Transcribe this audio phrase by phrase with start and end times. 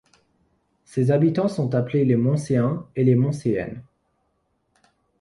[0.83, 3.83] Ses habitants sont appelés les Moncéens et les Moncéennes.